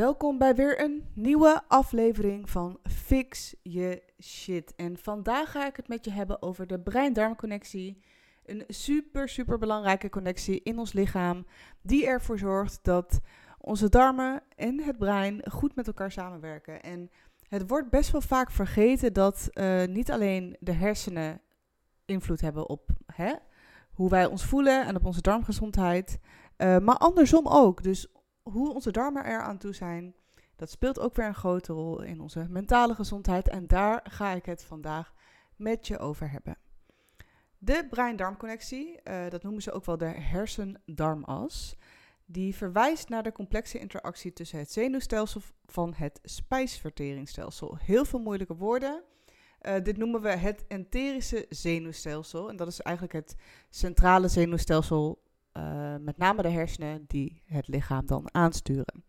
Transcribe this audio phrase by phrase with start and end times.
[0.00, 4.74] Welkom bij weer een nieuwe aflevering van Fix Je Shit.
[4.76, 8.00] En vandaag ga ik het met je hebben over de brein-darmconnectie.
[8.44, 11.46] Een super, super belangrijke connectie in ons lichaam,
[11.82, 13.20] die ervoor zorgt dat
[13.58, 16.82] onze darmen en het brein goed met elkaar samenwerken.
[16.82, 17.10] En
[17.48, 21.40] het wordt best wel vaak vergeten dat uh, niet alleen de hersenen
[22.04, 23.32] invloed hebben op hè,
[23.92, 26.18] hoe wij ons voelen en op onze darmgezondheid,
[26.56, 27.82] uh, maar andersom ook.
[27.82, 28.08] Dus
[28.50, 30.14] hoe onze darmen er aan toe zijn,
[30.56, 33.48] dat speelt ook weer een grote rol in onze mentale gezondheid.
[33.48, 35.12] En daar ga ik het vandaag
[35.56, 36.58] met je over hebben.
[37.58, 41.76] De brein-darmconnectie, uh, dat noemen ze ook wel de hersen-darmas,
[42.26, 47.76] die verwijst naar de complexe interactie tussen het zenuwstelsel van het spijsverteringsstelsel.
[47.80, 49.02] Heel veel moeilijke woorden.
[49.62, 52.48] Uh, dit noemen we het enterische zenuwstelsel.
[52.48, 53.36] En dat is eigenlijk het
[53.70, 55.22] centrale zenuwstelsel
[55.56, 59.04] uh, met name de hersenen die het lichaam dan aansturen.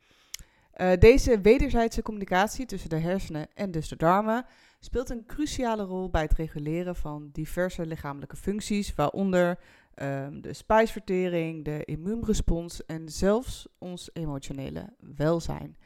[0.75, 4.45] Uh, deze wederzijdse communicatie tussen de hersenen en dus de darmen
[4.79, 9.59] speelt een cruciale rol bij het reguleren van diverse lichamelijke functies, waaronder
[9.95, 15.77] um, de spijsvertering, de immuunrespons en zelfs ons emotionele welzijn.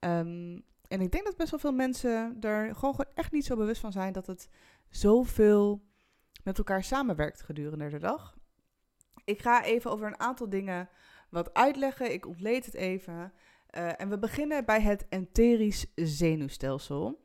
[0.00, 3.80] Um, en ik denk dat best wel veel mensen er gewoon echt niet zo bewust
[3.80, 4.48] van zijn dat het
[4.88, 5.82] zoveel
[6.42, 8.36] met elkaar samenwerkt gedurende de dag.
[9.24, 10.88] Ik ga even over een aantal dingen
[11.30, 12.12] wat uitleggen.
[12.12, 13.32] Ik ontleed het even.
[13.70, 17.22] Uh, en we beginnen bij het enterisch zenuwstelsel.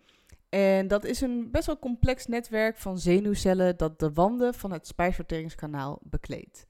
[0.50, 4.88] En dat is een best wel complex netwerk van zenuwcellen dat de wanden van het
[4.88, 6.66] spijsverteringskanaal bekleedt.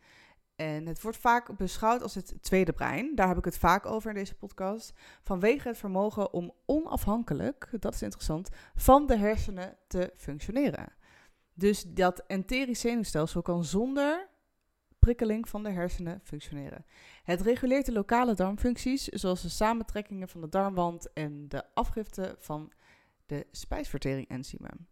[0.56, 3.16] En het wordt vaak beschouwd als het tweede brein.
[3.16, 4.94] Daar heb ik het vaak over in deze podcast.
[5.24, 10.94] Vanwege het vermogen om onafhankelijk, dat is interessant, van de hersenen te functioneren.
[11.54, 14.29] Dus dat enterisch zenuwstelsel kan zonder
[15.00, 16.86] prikkeling van de hersenen functioneren.
[17.24, 22.72] Het reguleert de lokale darmfuncties, zoals de samentrekkingen van de darmwand en de afgifte van
[23.26, 24.88] de spijsvertering-enzymen.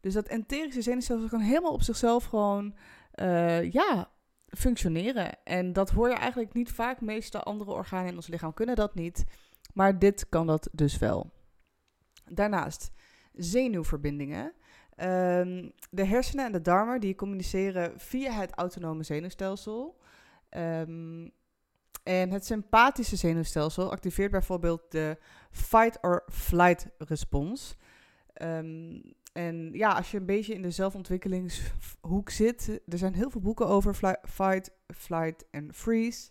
[0.00, 2.74] Dus dat enterische zenuwstelsel kan helemaal op zichzelf gewoon
[3.14, 4.10] uh, ja,
[4.48, 5.44] functioneren.
[5.44, 7.00] En dat hoor je eigenlijk niet vaak.
[7.00, 9.24] Meeste andere organen in ons lichaam kunnen dat niet.
[9.74, 11.30] Maar dit kan dat dus wel.
[12.30, 12.90] Daarnaast
[13.32, 14.52] zenuwverbindingen.
[15.02, 19.98] Um, de hersenen en de darmen die communiceren via het autonome zenuwstelsel.
[20.50, 21.30] Um,
[22.02, 25.18] en het sympathische zenuwstelsel activeert bijvoorbeeld de
[25.50, 27.76] fight or flight respons.
[28.42, 29.02] Um,
[29.32, 33.66] en ja, als je een beetje in de zelfontwikkelingshoek zit, er zijn heel veel boeken
[33.68, 36.30] over fight, flight en freeze.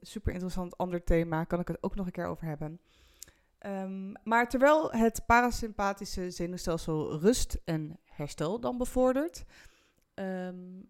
[0.00, 2.80] super interessant ander thema, kan ik het ook nog een keer over hebben.
[3.66, 9.44] Um, maar terwijl het parasympathische zenuwstelsel rust en herstel dan bevordert,
[10.14, 10.88] um,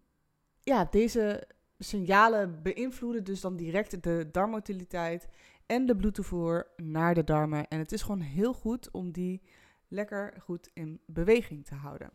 [0.59, 1.47] ja, deze
[1.79, 5.27] signalen beïnvloeden dus dan direct de darmmotiliteit
[5.65, 7.67] en de bloedtoevoer naar de darmen.
[7.67, 9.41] En het is gewoon heel goed om die
[9.87, 12.11] lekker goed in beweging te houden.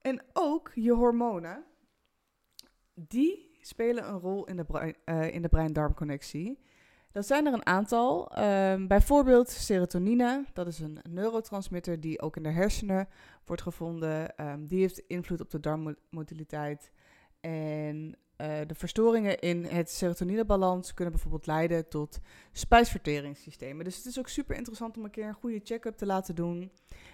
[0.00, 1.64] En ook je hormonen,
[2.94, 6.58] die spelen een rol in de, uh, in de brein-darmconnectie.
[7.12, 8.38] Dat zijn er een aantal.
[8.38, 13.08] Um, bijvoorbeeld serotonine, dat is een neurotransmitter die ook in de hersenen
[13.44, 14.34] wordt gevonden.
[14.46, 16.90] Um, die heeft invloed op de darmmotiliteit.
[17.40, 22.18] En uh, de verstoringen in het serotoninebalans kunnen bijvoorbeeld leiden tot
[22.52, 23.84] spijsverteringssystemen.
[23.84, 26.70] Dus het is ook super interessant om een keer een goede check-up te laten doen.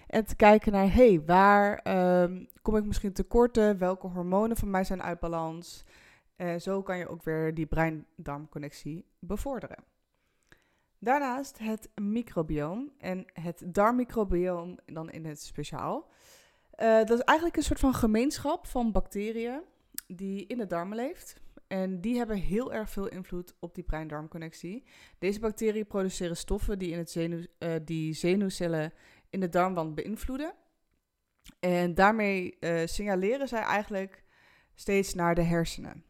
[0.07, 1.87] En te kijken naar, hé, hey, waar
[2.23, 3.77] um, kom ik misschien tekorten?
[3.77, 5.83] Welke hormonen van mij zijn uit balans?
[6.37, 9.83] Uh, zo kan je ook weer die brein-darmconnectie bevorderen.
[10.99, 16.11] Daarnaast het microbioom en het darmmicrobioom dan in het speciaal.
[16.79, 19.61] Uh, dat is eigenlijk een soort van gemeenschap van bacteriën
[20.07, 21.41] die in de darmen leeft.
[21.67, 24.83] En die hebben heel erg veel invloed op die brein-darmconnectie.
[25.19, 28.93] Deze bacteriën produceren stoffen die, in het zenuw, uh, die zenuwcellen
[29.29, 30.53] in de darmwand beïnvloeden.
[31.59, 34.23] En daarmee signaleren zij eigenlijk
[34.73, 36.03] steeds naar de hersenen.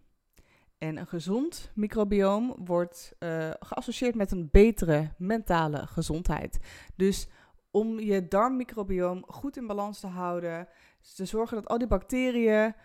[0.77, 6.60] En een gezond microbioom wordt uh, geassocieerd met een betere mentale gezondheid.
[6.95, 7.27] Dus
[7.72, 10.68] om je darmmicrobioom goed in balans te houden,
[11.16, 12.75] te zorgen dat al die bacteriën,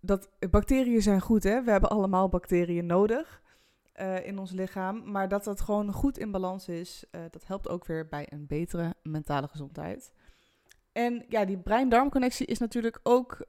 [0.00, 1.62] dat bacteriën zijn goed, hè?
[1.62, 3.42] We hebben allemaal bacteriën nodig
[4.00, 7.68] uh, in ons lichaam, maar dat dat gewoon goed in balans is, uh, dat helpt
[7.68, 10.12] ook weer bij een betere mentale gezondheid.
[10.92, 13.46] En ja, die brein-darmconnectie is natuurlijk ook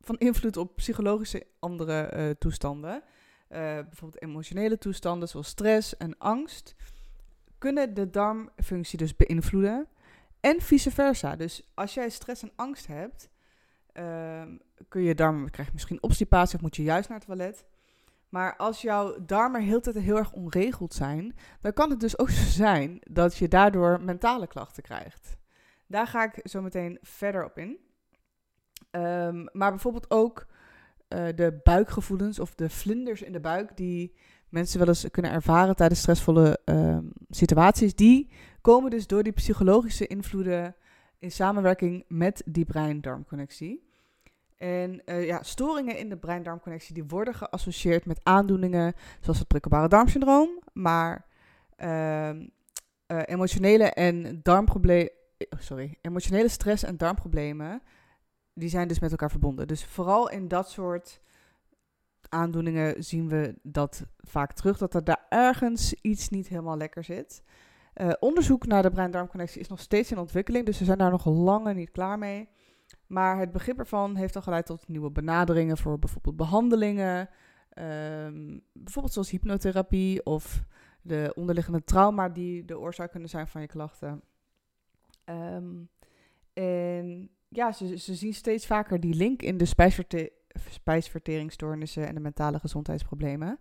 [0.00, 2.94] van invloed op psychologische andere uh, toestanden.
[2.94, 6.74] Uh, bijvoorbeeld emotionele toestanden zoals stress en angst.
[7.58, 9.88] Kunnen de darmfunctie dus beïnvloeden.
[10.40, 11.36] En vice versa.
[11.36, 13.28] Dus als jij stress en angst hebt,
[13.94, 14.42] uh,
[14.88, 17.64] kun je darm, krijg je misschien obstipatie of moet je juist naar het toilet.
[18.28, 22.30] Maar als jouw darmen heel tijd heel erg onregeld zijn, dan kan het dus ook
[22.30, 25.36] zo zijn dat je daardoor mentale klachten krijgt.
[25.86, 27.78] Daar ga ik zo meteen verder op in.
[28.90, 30.46] Ehm, maar bijvoorbeeld ook
[31.08, 34.14] uh, de buikgevoelens of de vlinders in de buik die
[34.48, 40.06] mensen wel eens kunnen ervaren tijdens stressvolle um, situaties, die komen dus door die psychologische
[40.06, 40.74] invloeden
[41.18, 43.88] in samenwerking met die brein-darmconnectie.
[44.56, 49.88] En uh, ja, storingen in de brein-darmconnectie die worden geassocieerd met aandoeningen zoals het prikkelbare
[49.88, 51.26] darmsyndroom, maar
[51.78, 52.40] uh, uh,
[53.24, 55.10] emotionele en darmproblemen,
[55.58, 57.82] sorry, emotionele stress en darmproblemen,
[58.54, 59.68] die zijn dus met elkaar verbonden.
[59.68, 61.20] Dus vooral in dat soort
[62.28, 67.42] aandoeningen zien we dat vaak terug, dat er daar ergens iets niet helemaal lekker zit.
[67.94, 71.24] Uh, onderzoek naar de brein-darmconnectie is nog steeds in ontwikkeling, dus we zijn daar nog
[71.24, 72.48] lang niet klaar mee.
[73.06, 77.28] Maar het begrip ervan heeft al geleid tot nieuwe benaderingen voor bijvoorbeeld behandelingen.
[77.78, 80.64] Um, bijvoorbeeld zoals hypnotherapie of
[81.02, 84.22] de onderliggende trauma die de oorzaak kunnen zijn van je klachten.
[85.24, 85.88] Um,
[86.52, 90.32] en ja, ze, ze zien steeds vaker die link in de spijsverte
[90.70, 93.58] spijsverteringsstoornissen en de mentale gezondheidsproblemen.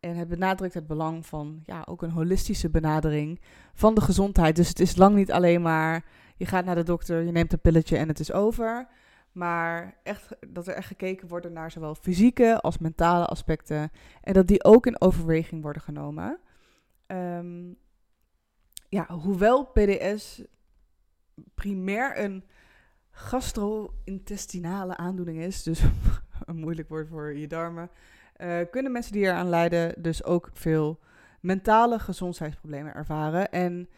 [0.00, 3.40] En het benadrukt het belang van ja, ook een holistische benadering
[3.74, 4.56] van de gezondheid.
[4.56, 6.04] Dus het is lang niet alleen maar
[6.36, 8.88] je gaat naar de dokter, je neemt een pilletje en het is over.
[9.32, 13.90] Maar echt, dat er echt gekeken wordt naar zowel fysieke als mentale aspecten.
[14.20, 16.38] En dat die ook in overweging worden genomen.
[17.06, 17.76] Um,
[18.88, 20.42] ja, hoewel PDS
[21.54, 22.44] primair een
[23.12, 25.82] gastro-intestinale aandoening is, dus
[26.44, 27.90] een moeilijk woord voor je darmen,
[28.36, 30.98] uh, kunnen mensen die eraan lijden dus ook veel
[31.40, 33.50] mentale gezondheidsproblemen ervaren.
[33.50, 33.88] En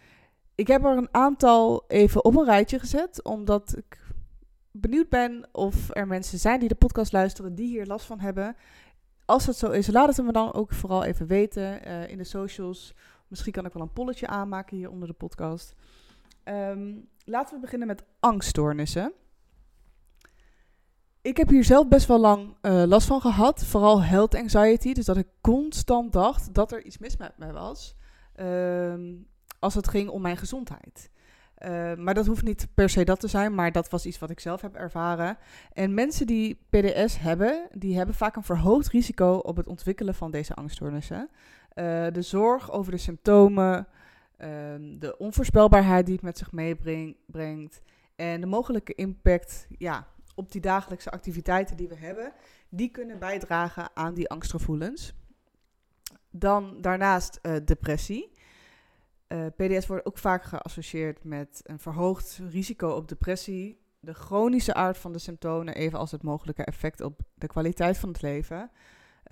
[0.55, 3.99] ik heb er een aantal even op een rijtje gezet, omdat ik
[4.70, 8.56] benieuwd ben of er mensen zijn die de podcast luisteren die hier last van hebben.
[9.25, 12.25] Als dat zo is, laat het me dan ook vooral even weten uh, in de
[12.25, 12.94] socials.
[13.28, 15.75] Misschien kan ik wel een polletje aanmaken hier onder de podcast.
[16.44, 19.12] Um, laten we beginnen met angststoornissen.
[21.23, 23.65] Ik heb hier zelf best wel lang uh, last van gehad.
[23.65, 24.93] Vooral health anxiety.
[24.93, 27.97] Dus dat ik constant dacht dat er iets mis met mij was.
[28.41, 29.26] Um,
[29.59, 31.11] als het ging om mijn gezondheid.
[31.59, 34.31] Uh, maar dat hoeft niet per se dat te zijn, maar dat was iets wat
[34.31, 35.38] ik zelf heb ervaren.
[35.73, 40.31] En mensen die PDS hebben, die hebben vaak een verhoogd risico op het ontwikkelen van
[40.31, 41.29] deze angststoornissen.
[41.75, 43.87] Uh, de zorg over de symptomen,
[44.44, 44.50] uh,
[44.99, 47.81] de onvoorspelbaarheid die het met zich meebrengt
[48.17, 52.32] en de mogelijke impact ja, op die dagelijkse activiteiten die we hebben,
[52.69, 55.14] die kunnen bijdragen aan die angstgevoelens.
[56.31, 58.32] Dan daarnaast uh, depressie.
[59.29, 64.99] Uh, PDS wordt ook vaak geassocieerd met een verhoogd risico op depressie, de chronische aard
[64.99, 68.70] van de symptomen, evenals het mogelijke effect op de kwaliteit van het leven.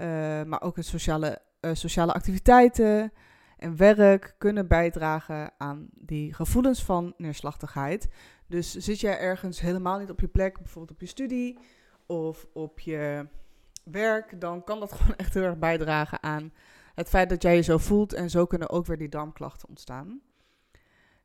[0.01, 0.07] Uh,
[0.43, 1.39] maar ook het sociale,
[1.73, 3.13] sociale activiteiten
[3.63, 8.09] en werk kunnen bijdragen aan die gevoelens van neerslachtigheid.
[8.47, 11.59] Dus zit jij ergens helemaal niet op je plek, bijvoorbeeld op je studie
[12.07, 13.27] of op je
[13.85, 16.53] werk, dan kan dat gewoon echt heel erg bijdragen aan
[16.95, 20.21] het feit dat jij je zo voelt en zo kunnen ook weer die darmklachten ontstaan.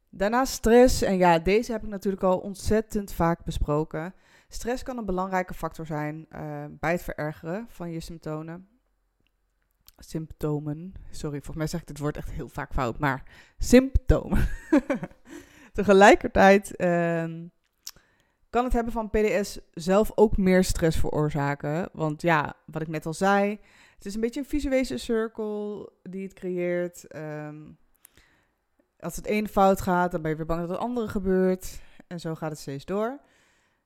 [0.09, 4.13] Daarnaast stress, en ja, deze heb ik natuurlijk al ontzettend vaak besproken.
[4.47, 8.67] Stress kan een belangrijke factor zijn uh, bij het verergeren van je symptomen.
[9.97, 10.93] Symptomen.
[11.11, 13.23] Sorry, volgens mij zeg ik dit woord echt heel vaak fout, maar
[13.57, 14.47] symptomen.
[15.73, 17.23] Tegelijkertijd uh,
[18.49, 21.89] kan het hebben van PDS zelf ook meer stress veroorzaken.
[21.93, 23.59] Want ja, wat ik net al zei,
[23.95, 27.15] het is een beetje een visuele cirkel die het creëert.
[27.15, 27.77] Um,
[28.99, 31.79] als het ene fout gaat, dan ben je weer bang dat het andere gebeurt.
[32.07, 33.19] En zo gaat het steeds door.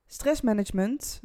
[0.06, 1.20] Stressmanagement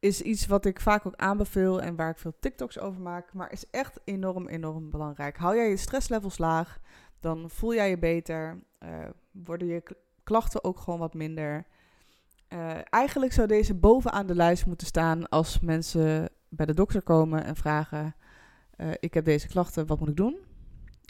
[0.00, 3.32] is iets wat ik vaak ook aanbeveel en waar ik veel TikToks over maak.
[3.32, 5.36] Maar is echt enorm, enorm belangrijk.
[5.36, 6.78] Hou jij je stresslevels laag,
[7.20, 8.62] dan voel jij je beter.
[8.82, 8.88] Uh,
[9.30, 9.82] worden je
[10.22, 11.66] klachten ook gewoon wat minder.
[12.48, 17.44] Uh, eigenlijk zou deze bovenaan de lijst moeten staan als mensen bij de dokter komen
[17.44, 18.14] en vragen:
[18.76, 20.38] uh, Ik heb deze klachten, wat moet ik doen?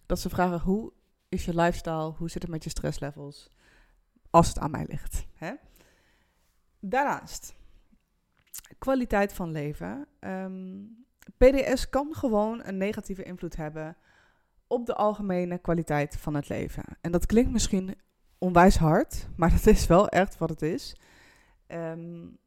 [0.06, 0.92] Dat ze vragen: Hoe
[1.28, 2.12] is je lifestyle?
[2.16, 3.50] Hoe zit het met je stresslevels?
[4.30, 5.26] Als het aan mij ligt.
[5.34, 5.52] Hè?
[6.80, 7.54] Daarnaast,
[8.78, 10.06] kwaliteit van leven.
[10.20, 10.98] Um,
[11.36, 13.96] PDS kan gewoon een negatieve invloed hebben
[14.66, 16.84] op de algemene kwaliteit van het leven.
[17.00, 17.94] En dat klinkt misschien
[18.38, 20.96] onwijs hard, maar dat is wel echt wat het is.
[21.68, 22.38] Um,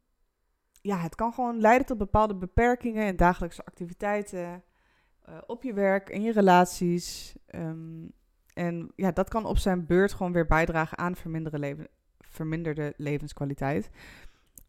[0.82, 4.63] ja, het kan gewoon leiden tot bepaalde beperkingen in dagelijkse activiteiten,
[5.30, 7.36] uh, op je werk, in je relaties.
[7.56, 8.12] Um,
[8.53, 11.15] en ja, dat kan op zijn beurt gewoon weer bijdragen aan
[11.51, 11.88] leven,
[12.20, 13.89] verminderde levenskwaliteit.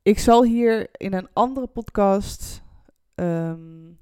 [0.04, 2.62] Ik zal hier in een andere podcast
[3.14, 3.99] um,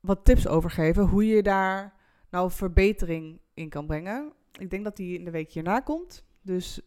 [0.00, 1.94] wat tips over geven hoe je daar
[2.30, 4.32] nou verbetering in kan brengen.
[4.58, 6.24] Ik denk dat die in de week hierna komt.
[6.42, 6.80] Dus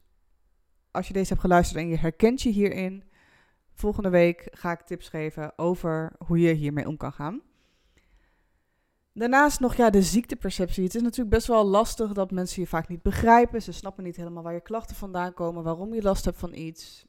[0.91, 3.03] als je deze hebt geluisterd en je herkent je hierin,
[3.73, 7.41] volgende week ga ik tips geven over hoe je hiermee om kan gaan.
[9.13, 10.83] Daarnaast nog ja, de ziekteperceptie.
[10.83, 13.61] Het is natuurlijk best wel lastig dat mensen je vaak niet begrijpen.
[13.61, 17.07] Ze snappen niet helemaal waar je klachten vandaan komen, waarom je last hebt van iets.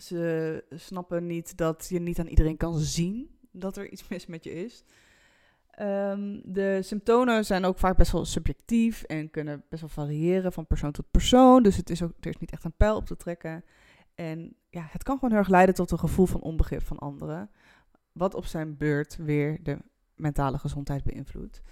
[0.00, 4.44] Ze snappen niet dat je niet aan iedereen kan zien dat er iets mis met
[4.44, 4.84] je is.
[5.70, 10.66] Ehm, de symptomen zijn ook vaak best wel subjectief en kunnen best wel variëren van
[10.66, 11.62] persoon tot persoon.
[11.62, 13.64] Dus het is ook, er is niet echt een pijl op te trekken.
[14.14, 17.50] En ja, het kan gewoon heel erg leiden tot een gevoel van onbegrip van anderen.
[18.12, 19.78] Wat op zijn beurt weer de
[20.14, 21.62] mentale gezondheid beïnvloedt.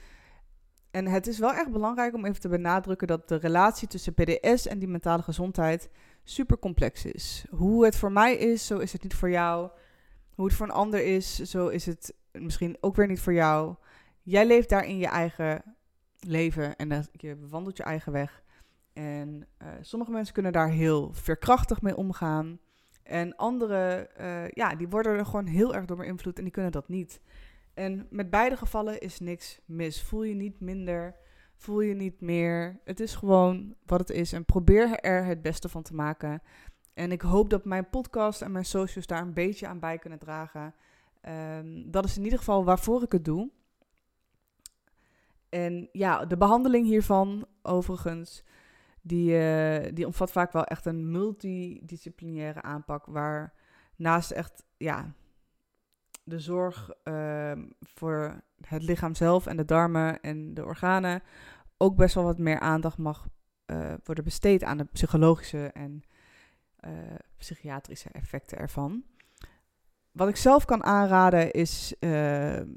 [0.90, 4.66] En het is wel echt belangrijk om even te benadrukken dat de relatie tussen PDS
[4.66, 5.90] en die mentale gezondheid
[6.24, 7.44] super complex is.
[7.50, 9.70] Hoe het voor mij is, zo is het niet voor jou.
[10.34, 13.74] Hoe het voor een ander is, zo is het misschien ook weer niet voor jou.
[14.22, 15.62] Jij leeft daar in je eigen
[16.20, 18.42] leven en je wandelt je eigen weg.
[18.92, 22.58] En uh, sommige mensen kunnen daar heel veerkrachtig mee omgaan.
[23.02, 26.72] En anderen, uh, ja, die worden er gewoon heel erg door beïnvloed en die kunnen
[26.72, 27.20] dat niet.
[27.80, 30.02] En met beide gevallen is niks mis.
[30.02, 31.14] Voel je niet minder,
[31.56, 32.80] voel je niet meer.
[32.84, 34.32] Het is gewoon wat het is.
[34.32, 36.42] En probeer er het beste van te maken.
[36.94, 40.18] En ik hoop dat mijn podcast en mijn socials daar een beetje aan bij kunnen
[40.18, 40.74] dragen.
[41.58, 43.50] Um, dat is in ieder geval waarvoor ik het doe.
[45.48, 48.44] En ja, de behandeling hiervan, overigens,
[49.02, 53.06] die, uh, die omvat vaak wel echt een multidisciplinaire aanpak.
[53.06, 53.54] Waar
[53.96, 55.14] naast echt ja,
[56.30, 61.22] de zorg uh, voor het lichaam zelf en de darmen en de organen
[61.76, 63.28] ook best wel wat meer aandacht mag
[63.66, 66.02] uh, worden besteed aan de psychologische en
[66.86, 66.90] uh,
[67.36, 69.02] psychiatrische effecten ervan.
[70.12, 72.68] Wat ik zelf kan aanraden is ehm,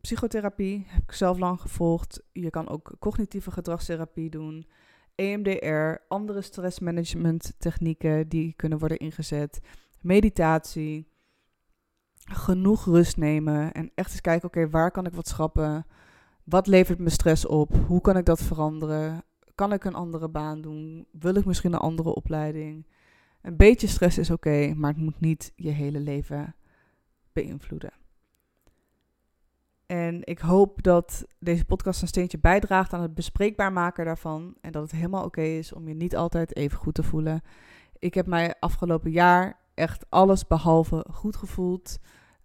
[0.00, 0.84] psychotherapie.
[0.88, 2.22] Heb ik zelf lang gevolgd.
[2.32, 4.66] Je kan ook cognitieve gedragstherapie doen.
[5.14, 9.60] EMDR, andere stressmanagement technieken die kunnen worden ingezet.
[10.00, 11.08] Meditatie
[12.26, 15.86] genoeg rust nemen en echt eens kijken, oké, waar kan ik wat schrappen?
[16.44, 17.76] Wat levert me stress op?
[17.86, 19.24] Hoe kan ik dat veranderen?
[19.54, 21.06] Kan ik een andere baan doen?
[21.12, 22.86] Wil ik misschien een andere opleiding?
[23.42, 26.54] Een beetje stress is oké, maar het moet niet je hele leven
[27.32, 27.92] beïnvloeden.
[29.86, 34.56] En ik hoop dat deze podcast een steentje bijdraagt aan het bespreekbaar maken daarvan.
[34.60, 37.42] En dat het helemaal oké is om je niet altijd even goed te voelen.
[37.98, 41.98] Ik heb mij afgelopen jaar echt alles behalve goed gevoeld.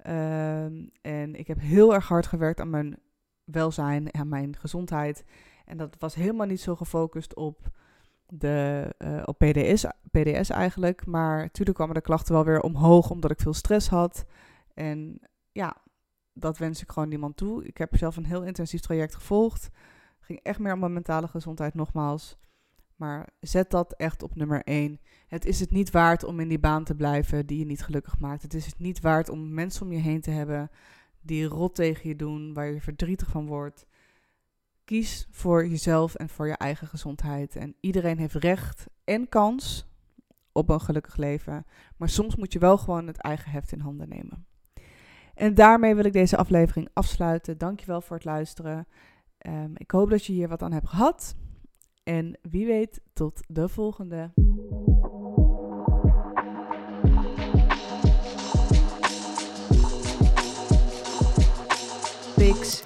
[0.08, 2.98] Um, en ik heb heel erg hard gewerkt aan mijn
[3.44, 5.24] welzijn en mijn gezondheid.
[5.66, 7.70] En dat was helemaal niet zo gefocust op,
[8.28, 11.06] de, uh, op PDS, PDS eigenlijk.
[11.06, 14.26] Maar natuurlijk kwamen de klachten wel weer omhoog omdat ik veel stress had.
[14.74, 15.20] En
[15.52, 15.76] ja,
[16.34, 17.66] dat wens ik gewoon niemand toe.
[17.66, 19.70] Ik heb zelf een heel intensief traject gevolgd.
[20.20, 22.38] Ging echt meer om mijn mentale gezondheid nogmaals.
[23.02, 25.00] Maar zet dat echt op nummer 1.
[25.28, 28.20] Het is het niet waard om in die baan te blijven die je niet gelukkig
[28.20, 28.42] maakt.
[28.42, 30.72] Het is het niet waard om mensen om je heen te hebben
[31.22, 33.86] die rot tegen je doen, waar je verdrietig van wordt.
[34.86, 37.56] Kies voor jezelf en voor je eigen gezondheid.
[37.56, 39.88] En iedereen heeft recht en kans
[40.52, 41.66] op een gelukkig leven.
[41.98, 44.46] Maar soms moet je wel gewoon het eigen heft in handen nemen.
[45.34, 47.58] En daarmee wil ik deze aflevering afsluiten.
[47.58, 48.88] Dankjewel voor het luisteren.
[49.48, 51.36] Um, ik hoop dat je hier wat aan hebt gehad.
[52.04, 54.32] En wie weet, tot de volgende.
[62.38, 62.84] Fix